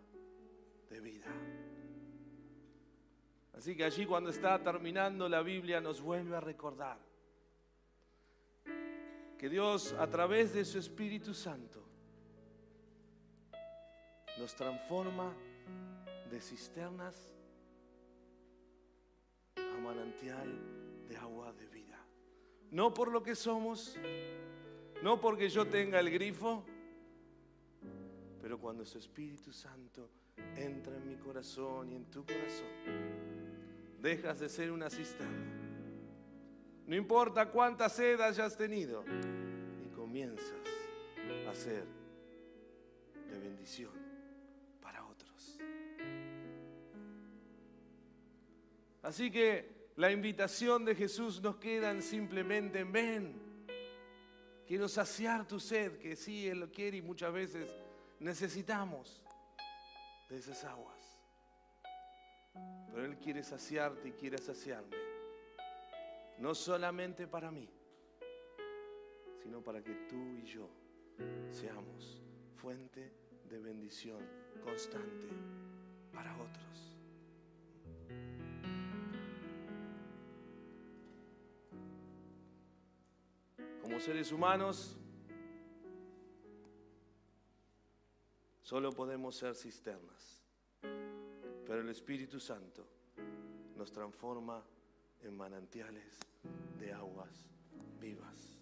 de 0.90 1.00
vida. 1.00 1.32
Así 3.54 3.76
que 3.76 3.84
allí 3.84 4.06
cuando 4.06 4.30
está 4.30 4.62
terminando 4.64 5.28
la 5.28 5.42
Biblia 5.42 5.82
nos 5.82 6.02
vuelve 6.02 6.36
a 6.36 6.40
recordar 6.40 6.98
que 9.38 9.50
Dios 9.50 9.94
a 9.94 10.08
través 10.08 10.54
de 10.54 10.64
su 10.64 10.78
Espíritu 10.78 11.34
Santo 11.34 11.84
nos 14.38 14.56
transforma 14.56 15.34
de 16.30 16.42
cisternas 16.42 17.32
a 19.58 19.78
manantial 19.80 21.06
de 21.08 21.18
agua 21.18 21.52
de 21.54 21.68
vida. 21.68 22.00
No 22.72 22.94
por 22.94 23.12
lo 23.12 23.22
que 23.22 23.36
somos, 23.36 23.98
no 25.04 25.20
porque 25.20 25.50
yo 25.50 25.68
tenga 25.68 26.00
el 26.00 26.10
grifo, 26.10 26.64
pero 28.42 28.60
cuando 28.60 28.84
su 28.86 28.98
Espíritu 28.98 29.54
Santo 29.54 30.10
entra 30.56 30.98
en 30.98 31.08
mi 31.08 31.16
corazón 31.16 31.92
y 31.92 31.96
en 31.96 32.06
tu 32.06 32.26
corazón, 32.26 32.68
dejas 34.02 34.40
de 34.40 34.50
ser 34.50 34.72
una 34.72 34.90
cisterna. 34.90 35.62
No 36.88 36.96
importa 36.96 37.50
cuánta 37.52 37.88
sed 37.88 38.20
hayas 38.20 38.58
tenido 38.58 39.04
y 39.86 39.90
comienzas 39.94 40.60
a 41.48 41.54
ser 41.54 41.86
de 43.30 43.40
bendición 43.40 43.92
para 44.82 45.06
otros. 45.06 45.60
Así 49.04 49.32
que 49.32 49.92
la 49.96 50.12
invitación 50.12 50.84
de 50.84 50.96
Jesús 50.96 51.42
nos 51.42 51.58
queda 51.58 52.00
simplemente 52.02 52.80
en 52.80 52.92
ven. 52.92 53.42
Quiero 54.66 54.88
saciar 54.88 55.48
tu 55.48 55.60
sed, 55.60 55.98
que 56.00 56.16
sí, 56.16 56.48
Él 56.48 56.62
lo 56.62 56.72
quiere 56.72 56.98
y 56.98 57.02
muchas 57.02 57.32
veces 57.32 57.70
necesitamos 58.22 59.24
de 60.30 60.38
esas 60.38 60.64
aguas. 60.64 61.20
Pero 62.88 63.06
Él 63.06 63.18
quiere 63.18 63.44
saciarte 63.44 64.10
y 64.10 64.12
quiere 64.12 64.38
saciarme. 64.38 64.96
No 66.38 66.56
solamente 66.56 67.28
para 67.28 67.52
mí, 67.52 67.68
sino 69.42 69.62
para 69.62 69.84
que 69.84 69.94
tú 70.08 70.38
y 70.38 70.44
yo 70.44 70.70
seamos 71.50 72.22
fuente 72.56 73.12
de 73.50 73.60
bendición 73.60 74.20
constante 74.64 75.28
para 76.14 76.36
otros. 76.38 76.98
Como 83.82 84.00
seres 84.00 84.32
humanos, 84.32 85.01
solo 88.72 88.94
podemos 88.94 89.36
ser 89.36 89.54
cisternas, 89.54 90.46
pero 90.80 91.82
el 91.82 91.90
Espíritu 91.90 92.40
Santo 92.40 92.88
nos 93.76 93.92
transforma 93.92 94.64
en 95.24 95.36
manantiales 95.36 96.18
de 96.80 96.94
aguas 96.94 97.50
vivas. 98.00 98.62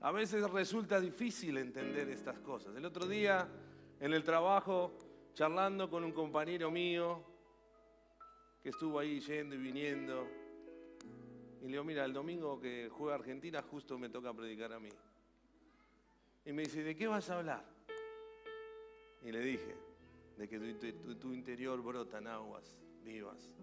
A 0.00 0.12
veces 0.12 0.50
resulta 0.50 0.98
difícil 0.98 1.58
entender 1.58 2.08
estas 2.08 2.38
cosas. 2.38 2.74
El 2.74 2.86
otro 2.86 3.06
día 3.06 3.46
en 4.00 4.14
el 4.14 4.24
trabajo, 4.24 4.96
charlando 5.34 5.90
con 5.90 6.04
un 6.04 6.12
compañero 6.12 6.70
mío 6.70 7.22
que 8.62 8.70
estuvo 8.70 8.98
ahí 8.98 9.20
yendo 9.20 9.54
y 9.54 9.58
viniendo, 9.58 10.26
y 11.60 11.64
le 11.64 11.72
digo, 11.72 11.84
mira, 11.84 12.06
el 12.06 12.14
domingo 12.14 12.58
que 12.58 12.88
juega 12.90 13.16
Argentina 13.16 13.60
justo 13.60 13.98
me 13.98 14.08
toca 14.08 14.32
predicar 14.32 14.72
a 14.72 14.80
mí. 14.80 14.88
Y 16.46 16.52
me 16.52 16.62
dice, 16.62 16.82
¿de 16.82 16.94
qué 16.94 17.06
vas 17.06 17.28
a 17.30 17.38
hablar? 17.38 17.64
Y 19.22 19.32
le 19.32 19.40
dije, 19.40 19.74
de 20.36 20.48
que 20.48 20.58
tu, 20.92 21.14
tu- 21.16 21.32
interior 21.32 21.80
brotan 21.82 22.26
aguas 22.26 22.78
vivas. 23.02 23.56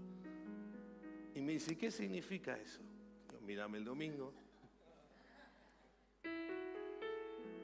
Y 1.35 1.41
me 1.41 1.53
dice, 1.53 1.77
¿qué 1.77 1.91
significa 1.91 2.57
eso? 2.57 2.81
Yo, 3.31 3.39
mírame 3.41 3.77
el 3.77 3.85
domingo. 3.85 4.33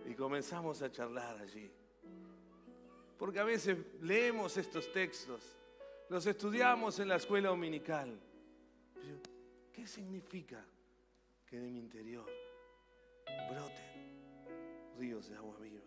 Y 0.06 0.14
comenzamos 0.14 0.82
a 0.82 0.92
charlar 0.92 1.40
allí. 1.40 1.70
Porque 3.18 3.40
a 3.40 3.44
veces 3.44 3.78
leemos 4.02 4.56
estos 4.58 4.92
textos, 4.92 5.58
los 6.10 6.26
estudiamos 6.28 7.00
en 7.00 7.08
la 7.08 7.16
escuela 7.16 7.50
dominical. 7.50 8.20
¿Qué 9.74 9.88
significa 9.88 10.64
que 11.48 11.60
de 11.60 11.70
mi 11.70 11.80
interior 11.80 12.30
ríos 14.98 15.30
de 15.30 15.36
agua 15.36 15.56
viva? 15.62 15.82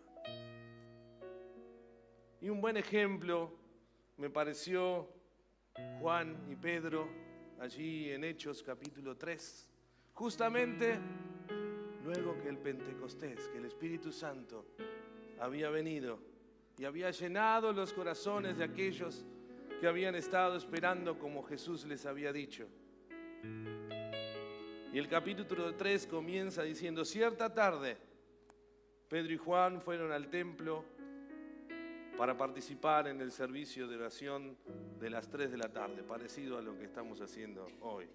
Y 2.39 2.49
un 2.49 2.61
buen 2.61 2.77
ejemplo 2.77 3.51
me 4.17 4.29
pareció 4.29 5.07
Juan 5.99 6.37
y 6.49 6.55
Pedro 6.55 7.07
allí 7.59 8.09
en 8.09 8.23
Hechos 8.23 8.63
capítulo 8.63 9.15
3. 9.17 9.69
Justamente 10.13 10.99
luego 12.03 12.41
que 12.41 12.49
el 12.49 12.57
Pentecostés, 12.57 13.47
que 13.49 13.57
el 13.57 13.65
Espíritu 13.65 14.11
Santo 14.11 14.65
había 15.39 15.69
venido 15.69 16.19
y 16.77 16.85
había 16.85 17.11
llenado 17.11 17.73
los 17.73 17.93
corazones 17.93 18.57
de 18.57 18.63
aquellos 18.63 19.25
que 19.79 19.87
habían 19.87 20.15
estado 20.15 20.55
esperando 20.55 21.19
como 21.19 21.43
Jesús 21.43 21.85
les 21.85 22.05
había 22.05 22.31
dicho. 22.31 22.67
Y 24.93 24.97
el 24.97 25.07
capítulo 25.07 25.75
3 25.75 26.07
comienza 26.07 26.63
diciendo, 26.63 27.05
cierta 27.05 27.53
tarde, 27.53 27.97
Pedro 29.11 29.33
y 29.33 29.37
Juan 29.37 29.81
fueron 29.81 30.13
al 30.13 30.29
templo 30.29 30.85
para 32.17 32.37
participar 32.37 33.09
en 33.09 33.19
el 33.19 33.33
servicio 33.33 33.85
de 33.85 33.97
oración 33.97 34.57
de 35.01 35.09
las 35.09 35.27
3 35.29 35.51
de 35.51 35.57
la 35.57 35.67
tarde, 35.67 36.01
parecido 36.01 36.57
a 36.57 36.61
lo 36.61 36.77
que 36.77 36.85
estamos 36.85 37.19
haciendo 37.19 37.67
hoy. 37.81 38.09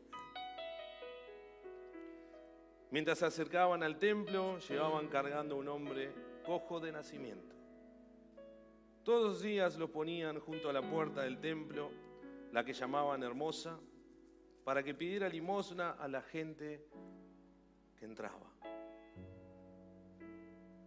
Mientras 2.90 3.18
se 3.18 3.26
acercaban 3.26 3.82
al 3.82 3.98
templo, 3.98 4.58
llevaban 4.58 5.08
cargando 5.08 5.58
un 5.58 5.68
hombre 5.68 6.14
cojo 6.46 6.80
de 6.80 6.92
nacimiento. 6.92 7.54
Todos 9.02 9.22
los 9.22 9.42
días 9.42 9.76
lo 9.76 9.92
ponían 9.92 10.40
junto 10.40 10.70
a 10.70 10.72
la 10.72 10.80
puerta 10.80 11.24
del 11.24 11.38
templo, 11.40 11.90
la 12.52 12.64
que 12.64 12.72
llamaban 12.72 13.22
hermosa, 13.22 13.78
para 14.64 14.82
que 14.82 14.94
pidiera 14.94 15.28
limosna 15.28 15.90
a 15.90 16.08
la 16.08 16.22
gente 16.22 16.86
que 17.98 18.06
entraba. 18.06 18.55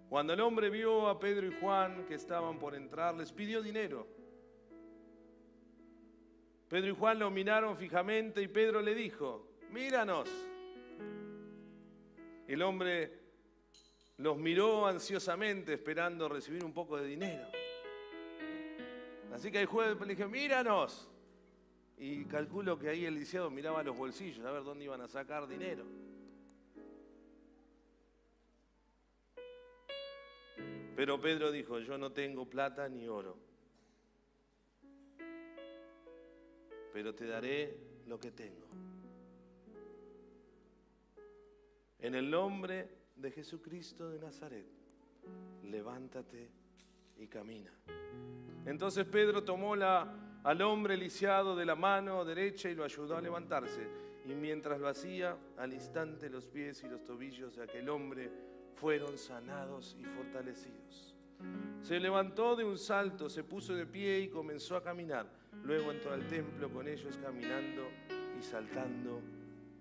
Cuando 0.09 0.33
el 0.33 0.41
hombre 0.41 0.71
vio 0.71 1.07
a 1.07 1.19
Pedro 1.19 1.45
y 1.45 1.55
Juan 1.59 2.05
que 2.07 2.15
estaban 2.15 2.57
por 2.57 2.73
entrar, 2.73 3.13
les 3.13 3.31
pidió 3.31 3.61
dinero. 3.61 4.07
Pedro 6.67 6.87
y 6.89 6.95
Juan 6.95 7.19
lo 7.19 7.29
miraron 7.29 7.77
fijamente 7.77 8.41
y 8.41 8.47
Pedro 8.47 8.81
le 8.81 8.95
dijo, 8.95 9.47
míranos. 9.71 10.27
El 12.47 12.63
hombre 12.63 13.19
los 14.17 14.35
miró 14.37 14.87
ansiosamente 14.87 15.73
esperando 15.73 16.27
recibir 16.27 16.65
un 16.65 16.73
poco 16.73 16.97
de 16.97 17.05
dinero. 17.05 17.45
Así 19.31 19.51
que 19.51 19.61
el 19.61 19.67
juez 19.67 19.95
le 19.99 20.15
dijo, 20.15 20.27
míranos. 20.27 21.07
Y 21.97 22.25
calculo 22.25 22.79
que 22.79 22.89
ahí 22.89 23.05
el 23.05 23.13
lisiado 23.13 23.51
miraba 23.51 23.83
los 23.83 23.95
bolsillos 23.95 24.43
a 24.43 24.51
ver 24.51 24.63
dónde 24.63 24.85
iban 24.85 25.01
a 25.01 25.07
sacar 25.07 25.47
dinero. 25.47 25.85
Pero 30.99 31.17
Pedro 31.17 31.49
dijo, 31.49 31.79
yo 31.79 31.97
no 31.97 32.11
tengo 32.11 32.43
plata 32.43 32.89
ni 32.89 33.07
oro, 33.07 33.37
pero 36.91 37.15
te 37.15 37.25
daré 37.25 37.73
lo 38.05 38.19
que 38.19 38.31
tengo. 38.31 38.67
En 41.99 42.15
el 42.15 42.29
nombre 42.29 42.89
de 43.15 43.31
Jesucristo 43.31 44.09
de 44.09 44.19
Nazaret, 44.19 44.65
levántate 45.63 46.49
y 47.17 47.27
camina. 47.27 47.71
Entonces 48.65 49.05
Pedro 49.05 49.45
tomó 49.45 49.77
la, 49.77 50.41
al 50.43 50.61
hombre 50.61 50.97
lisiado 50.97 51.55
de 51.55 51.65
la 51.65 51.75
mano 51.75 52.25
derecha 52.25 52.69
y 52.69 52.75
lo 52.75 52.83
ayudó 52.83 53.15
a 53.15 53.21
levantarse. 53.21 53.87
Y 54.25 54.33
mientras 54.33 54.81
lo 54.81 54.89
hacía, 54.89 55.37
al 55.57 55.71
instante 55.71 56.29
los 56.29 56.45
pies 56.45 56.83
y 56.83 56.89
los 56.89 57.05
tobillos 57.05 57.55
de 57.55 57.63
aquel 57.63 57.87
hombre 57.87 58.48
fueron 58.79 59.17
sanados 59.17 59.95
y 59.99 60.05
fortalecidos. 60.05 61.13
Se 61.81 61.99
levantó 61.99 62.55
de 62.55 62.63
un 62.63 62.77
salto, 62.77 63.29
se 63.29 63.43
puso 63.43 63.73
de 63.73 63.85
pie 63.85 64.19
y 64.21 64.29
comenzó 64.29 64.77
a 64.77 64.83
caminar. 64.83 65.29
Luego 65.63 65.91
entró 65.91 66.13
al 66.13 66.25
templo 66.27 66.69
con 66.71 66.87
ellos 66.87 67.17
caminando 67.17 67.89
y 68.37 68.41
saltando, 68.41 69.21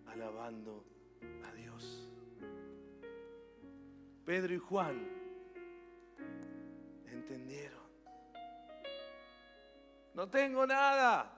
alabando 0.07 0.85
a 1.45 1.53
Dios. 1.53 2.09
Pedro 4.25 4.55
y 4.55 4.59
Juan 4.59 5.09
entendieron. 7.07 7.79
No 10.15 10.29
tengo 10.29 10.67
nada. 10.67 11.35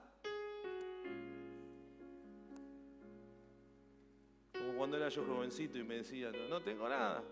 Como 4.51 4.73
cuando 4.77 4.97
era 4.97 5.09
yo 5.09 5.23
jovencito 5.25 5.77
y 5.77 5.83
me 5.83 5.97
decía, 5.97 6.31
no, 6.31 6.47
no 6.47 6.61
tengo 6.61 6.89
nada. 6.89 7.23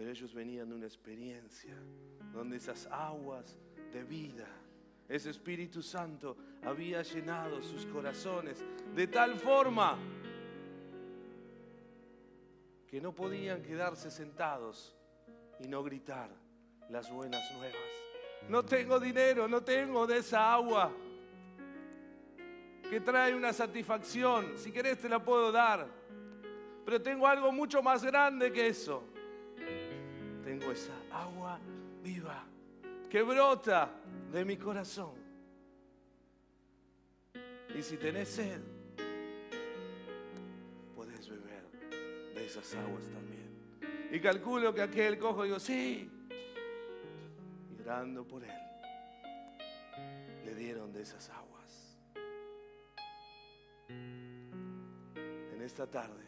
Pero 0.00 0.12
ellos 0.12 0.32
venían 0.32 0.66
de 0.66 0.74
una 0.76 0.86
experiencia 0.86 1.74
donde 2.32 2.56
esas 2.56 2.86
aguas 2.86 3.58
de 3.92 4.02
vida, 4.02 4.46
ese 5.06 5.28
Espíritu 5.28 5.82
Santo 5.82 6.38
había 6.62 7.02
llenado 7.02 7.62
sus 7.62 7.84
corazones 7.84 8.64
de 8.94 9.06
tal 9.08 9.38
forma 9.38 9.98
que 12.88 12.98
no 12.98 13.14
podían 13.14 13.60
quedarse 13.60 14.10
sentados 14.10 14.96
y 15.58 15.68
no 15.68 15.82
gritar 15.82 16.30
las 16.88 17.12
buenas 17.12 17.42
nuevas. 17.58 17.90
No 18.48 18.64
tengo 18.64 18.98
dinero, 18.98 19.48
no 19.48 19.62
tengo 19.62 20.06
de 20.06 20.16
esa 20.16 20.50
agua 20.50 20.90
que 22.88 23.02
trae 23.02 23.34
una 23.34 23.52
satisfacción. 23.52 24.56
Si 24.56 24.72
querés 24.72 24.98
te 24.98 25.10
la 25.10 25.22
puedo 25.22 25.52
dar. 25.52 25.86
Pero 26.86 27.02
tengo 27.02 27.26
algo 27.26 27.52
mucho 27.52 27.82
más 27.82 28.02
grande 28.02 28.50
que 28.50 28.68
eso. 28.68 29.09
Tengo 30.50 30.72
esa 30.72 30.92
agua 31.12 31.60
viva 32.02 32.44
que 33.08 33.22
brota 33.22 33.88
de 34.32 34.44
mi 34.44 34.56
corazón. 34.56 35.14
Y 37.72 37.80
si 37.80 37.96
tenés 37.96 38.30
sed, 38.30 38.60
podés 40.96 41.28
beber 41.28 41.70
de 42.34 42.44
esas 42.44 42.74
aguas 42.74 43.04
también. 43.04 44.10
Y 44.10 44.18
calculo 44.18 44.74
que 44.74 44.82
aquel 44.82 45.20
cojo 45.20 45.44
digo, 45.44 45.60
sí. 45.60 46.10
Y 47.70 47.82
orando 47.82 48.26
por 48.26 48.42
él, 48.42 48.50
le 50.44 50.54
dieron 50.56 50.92
de 50.92 51.02
esas 51.02 51.30
aguas. 51.30 51.96
En 53.88 55.62
esta 55.62 55.88
tarde, 55.88 56.26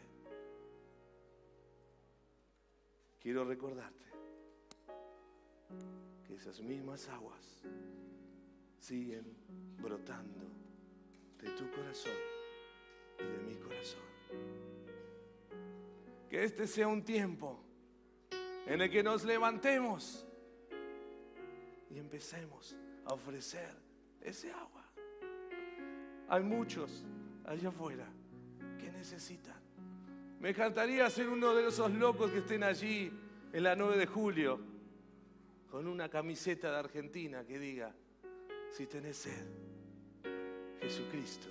quiero 3.19 3.43
recordarte 3.43 4.12
esas 6.35 6.61
mismas 6.61 7.07
aguas 7.09 7.63
siguen 8.77 9.25
brotando 9.81 10.41
de 11.41 11.49
tu 11.51 11.69
corazón 11.71 12.13
y 13.19 13.23
de 13.23 13.37
mi 13.39 13.55
corazón. 13.55 14.01
Que 16.29 16.43
este 16.43 16.67
sea 16.67 16.87
un 16.87 17.03
tiempo 17.03 17.63
en 18.65 18.81
el 18.81 18.89
que 18.89 19.03
nos 19.03 19.23
levantemos 19.23 20.25
y 21.89 21.99
empecemos 21.99 22.75
a 23.05 23.13
ofrecer 23.13 23.69
ese 24.21 24.51
agua. 24.51 24.83
Hay 26.29 26.43
muchos 26.43 27.05
allá 27.45 27.69
afuera 27.69 28.07
que 28.79 28.91
necesitan. 28.91 29.61
Me 30.39 30.49
encantaría 30.49 31.09
ser 31.09 31.29
uno 31.29 31.53
de 31.53 31.67
esos 31.67 31.91
locos 31.91 32.31
que 32.31 32.39
estén 32.39 32.63
allí 32.63 33.11
en 33.53 33.63
la 33.63 33.75
9 33.75 33.97
de 33.97 34.07
julio 34.07 34.72
con 35.73 35.87
una 35.87 36.07
camiseta 36.07 36.69
de 36.69 36.77
Argentina 36.77 37.43
que 37.43 37.57
diga, 37.57 37.91
si 38.69 38.85
tenés 38.85 39.17
sed, 39.17 39.43
Jesucristo 40.79 41.47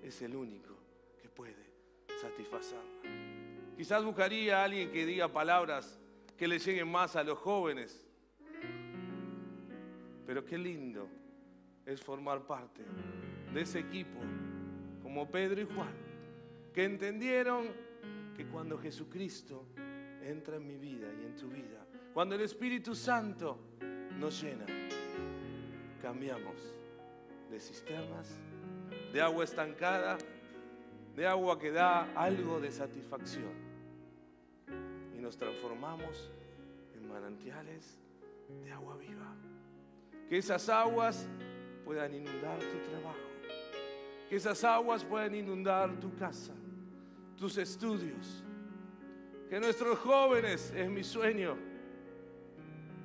es 0.00 0.22
el 0.22 0.36
único 0.36 0.76
que 1.20 1.28
puede 1.28 1.72
satisfacerla. 2.20 3.02
Quizás 3.76 4.04
buscaría 4.04 4.60
a 4.60 4.64
alguien 4.66 4.92
que 4.92 5.04
diga 5.04 5.26
palabras 5.26 6.00
que 6.38 6.46
le 6.46 6.60
lleguen 6.60 6.86
más 6.86 7.16
a 7.16 7.24
los 7.24 7.36
jóvenes. 7.36 8.06
Pero 10.24 10.44
qué 10.44 10.56
lindo 10.56 11.08
es 11.84 12.00
formar 12.00 12.46
parte 12.46 12.84
de 13.52 13.60
ese 13.60 13.80
equipo 13.80 14.20
como 15.02 15.28
Pedro 15.28 15.60
y 15.60 15.64
Juan, 15.64 15.96
que 16.72 16.84
entendieron 16.84 17.72
que 18.36 18.46
cuando 18.46 18.78
Jesucristo 18.78 19.66
entra 20.22 20.58
en 20.58 20.64
mi 20.64 20.76
vida 20.76 21.08
y 21.20 21.26
en 21.26 21.34
tu 21.34 21.48
vida, 21.48 21.83
cuando 22.14 22.36
el 22.36 22.42
Espíritu 22.42 22.94
Santo 22.94 23.58
nos 24.20 24.40
llena, 24.40 24.64
cambiamos 26.00 26.54
de 27.50 27.58
cisternas, 27.58 28.38
de 29.12 29.20
agua 29.20 29.42
estancada, 29.42 30.16
de 31.16 31.26
agua 31.26 31.58
que 31.58 31.72
da 31.72 32.12
algo 32.14 32.60
de 32.60 32.70
satisfacción 32.70 33.52
y 35.12 35.18
nos 35.18 35.36
transformamos 35.36 36.30
en 36.94 37.08
manantiales 37.08 37.98
de 38.62 38.70
agua 38.70 38.96
viva. 38.96 39.34
Que 40.28 40.38
esas 40.38 40.68
aguas 40.68 41.26
puedan 41.84 42.14
inundar 42.14 42.60
tu 42.60 42.78
trabajo, 42.90 43.18
que 44.28 44.36
esas 44.36 44.62
aguas 44.62 45.04
puedan 45.04 45.34
inundar 45.34 45.98
tu 45.98 46.14
casa, 46.14 46.54
tus 47.36 47.58
estudios, 47.58 48.44
que 49.50 49.58
nuestros 49.58 49.98
jóvenes, 49.98 50.72
es 50.76 50.88
mi 50.88 51.02
sueño, 51.02 51.73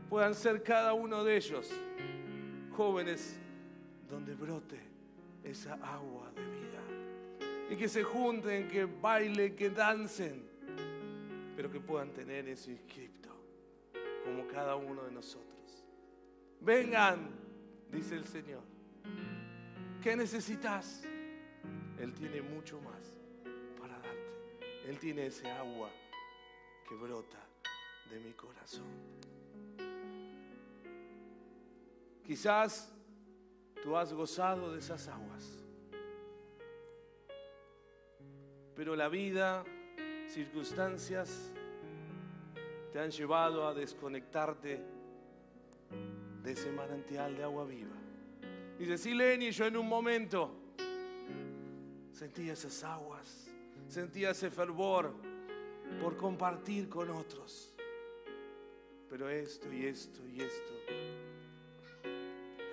puedan 0.09 0.33
ser 0.33 0.63
cada 0.63 0.93
uno 0.93 1.23
de 1.23 1.37
ellos 1.37 1.71
jóvenes 2.75 3.39
donde 4.09 4.33
brote 4.33 4.79
esa 5.43 5.73
agua 5.75 6.31
de 6.35 6.45
vida. 6.45 7.69
Y 7.69 7.75
que 7.75 7.87
se 7.87 8.03
junten, 8.03 8.67
que 8.67 8.85
bailen, 8.85 9.55
que 9.55 9.69
dancen, 9.69 10.43
pero 11.55 11.69
que 11.69 11.79
puedan 11.79 12.11
tener 12.11 12.47
ese 12.47 12.71
inscripto, 12.71 13.29
como 14.25 14.47
cada 14.47 14.75
uno 14.75 15.03
de 15.03 15.11
nosotros. 15.11 15.85
Vengan, 16.61 17.29
dice 17.91 18.15
el 18.15 18.25
Señor. 18.25 18.63
¿Qué 20.01 20.15
necesitas? 20.15 21.03
Él 21.99 22.13
tiene 22.13 22.41
mucho 22.41 22.81
más 22.81 23.19
para 23.77 23.99
darte. 23.99 24.89
Él 24.89 24.97
tiene 24.97 25.27
ese 25.27 25.51
agua 25.51 25.91
que 26.87 26.95
brota 26.95 27.45
de 28.09 28.19
mi 28.19 28.31
corazón. 28.33 28.87
Quizás 32.29 32.93
tú 33.81 33.97
has 33.97 34.13
gozado 34.13 34.71
de 34.71 34.77
esas 34.77 35.07
aguas, 35.07 35.51
pero 38.75 38.95
la 38.95 39.09
vida, 39.09 39.63
circunstancias, 40.27 41.51
te 42.93 42.99
han 42.99 43.09
llevado 43.09 43.67
a 43.67 43.73
desconectarte 43.73 44.79
de 46.43 46.51
ese 46.51 46.71
manantial 46.71 47.35
de 47.35 47.43
agua 47.45 47.65
viva. 47.65 47.97
Dice, 48.77 48.99
sí, 48.99 49.15
Lenny, 49.15 49.49
yo 49.49 49.65
en 49.65 49.77
un 49.77 49.87
momento 49.87 50.51
sentía 52.11 52.53
esas 52.53 52.83
aguas, 52.83 53.49
sentía 53.87 54.29
ese 54.29 54.51
fervor 54.51 55.15
por 55.99 56.15
compartir 56.15 56.89
con 56.89 57.09
otros. 57.09 57.73
Pero 59.09 59.27
esto 59.27 59.73
y 59.73 59.87
esto 59.87 60.27
y 60.27 60.41
esto. 60.41 61.28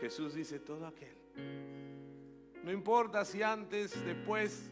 Jesús 0.01 0.35
dice 0.35 0.59
todo 0.59 0.87
aquel. 0.87 1.17
No 2.63 2.73
importa 2.73 3.25
si 3.25 3.43
antes, 3.43 4.05
después, 4.05 4.69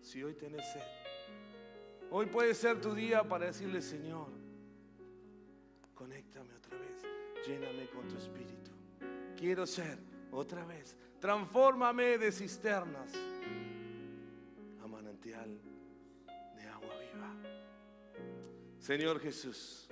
si 0.00 0.22
hoy 0.22 0.34
tenés 0.34 0.66
sed. 0.72 0.82
Hoy 2.10 2.26
puede 2.26 2.54
ser 2.54 2.80
tu 2.80 2.94
día 2.94 3.22
para 3.22 3.46
decirle, 3.46 3.80
Señor, 3.80 4.28
conéctame 5.94 6.54
otra 6.54 6.76
vez, 6.76 7.02
lléname 7.46 7.88
con 7.90 8.08
tu 8.08 8.16
espíritu. 8.16 8.70
Quiero 9.36 9.66
ser 9.66 9.98
otra 10.32 10.64
vez, 10.64 10.96
transfórmame 11.20 12.18
de 12.18 12.32
cisternas 12.32 13.12
a 14.82 14.86
manantial 14.86 15.60
de 16.56 16.66
agua 16.66 16.94
viva. 16.98 17.36
Señor 18.78 19.20
Jesús, 19.20 19.88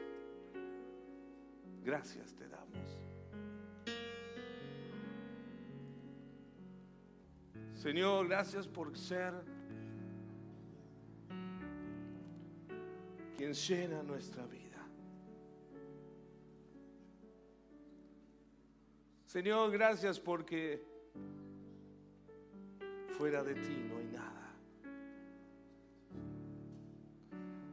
gracias 1.85 2.35
te 2.35 2.49
damos. 2.49 2.68
Señor, 7.79 8.27
gracias 8.27 8.67
por 8.67 8.97
ser 8.99 9.33
quien 13.37 13.53
llena 13.53 14.03
nuestra 14.03 14.45
vida. 14.47 14.85
Señor, 19.27 19.71
gracias 19.71 20.19
porque 20.19 20.85
fuera 23.17 23.45
de 23.45 23.55
ti 23.55 23.87
no 23.89 23.99
hay 23.99 24.07
nada. 24.07 24.53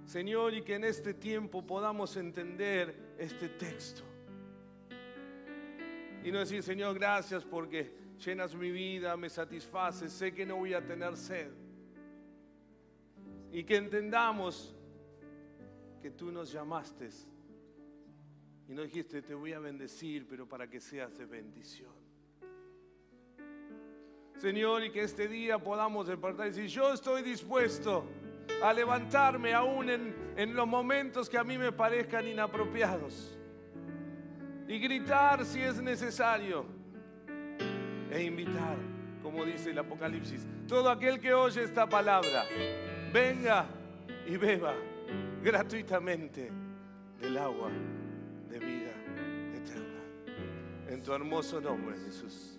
Señor, 0.05 0.53
y 0.53 0.61
que 0.61 0.75
en 0.75 0.83
este 0.83 1.15
tiempo 1.15 1.65
podamos 1.65 2.15
entender 2.15 3.15
este 3.17 3.49
texto. 3.49 4.03
Y 6.23 6.31
no 6.31 6.37
decir, 6.37 6.61
Señor, 6.61 6.93
gracias 6.93 7.43
porque 7.43 8.04
llenas 8.25 8.55
mi 8.55 8.71
vida, 8.71 9.15
me 9.15 9.29
satisfaces, 9.29 10.11
sé 10.11 10.33
que 10.33 10.45
no 10.45 10.57
voy 10.57 10.73
a 10.73 10.85
tener 10.85 11.15
sed. 11.15 11.51
Y 13.51 13.63
que 13.63 13.77
entendamos 13.77 14.75
que 16.01 16.11
tú 16.11 16.31
nos 16.31 16.51
llamaste 16.51 17.09
y 18.67 18.73
no 18.73 18.81
dijiste, 18.81 19.21
te 19.21 19.35
voy 19.35 19.53
a 19.53 19.59
bendecir, 19.59 20.27
pero 20.27 20.47
para 20.47 20.67
que 20.67 20.79
seas 20.79 21.15
de 21.17 21.25
bendición. 21.25 21.93
Señor, 24.37 24.83
y 24.83 24.91
que 24.91 25.03
este 25.03 25.27
día 25.27 25.59
podamos 25.59 26.07
despertar 26.07 26.47
y 26.47 26.49
decir, 26.49 26.67
yo 26.67 26.93
estoy 26.93 27.21
dispuesto 27.21 28.05
a 28.61 28.73
levantarme 28.73 29.53
aún 29.53 29.89
en, 29.89 30.33
en 30.35 30.55
los 30.55 30.67
momentos 30.67 31.29
que 31.29 31.37
a 31.37 31.43
mí 31.43 31.57
me 31.57 31.71
parezcan 31.71 32.27
inapropiados. 32.27 33.37
Y 34.67 34.79
gritar 34.79 35.45
si 35.45 35.61
es 35.61 35.81
necesario. 35.81 36.65
E 38.15 38.23
invitar, 38.23 38.77
como 39.21 39.43
dice 39.43 39.71
el 39.71 39.79
Apocalipsis, 39.79 40.47
todo 40.69 40.89
aquel 40.89 41.19
que 41.19 41.33
oye 41.33 41.63
esta 41.63 41.85
palabra, 41.85 42.45
venga 43.11 43.65
y 44.25 44.37
beba 44.37 44.73
gratuitamente 45.43 46.49
del 47.19 47.37
agua 47.37 47.69
de 48.49 48.59
vida 48.59 48.91
eterna. 49.53 49.99
En 50.87 51.03
tu 51.03 51.11
hermoso 51.11 51.59
nombre, 51.59 51.97
Jesús. 52.05 52.54